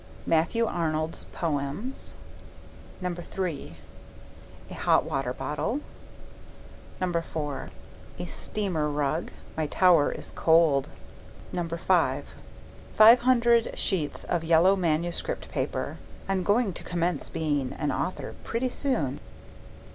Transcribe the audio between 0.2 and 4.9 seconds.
Matthew Arnold's poems. III. A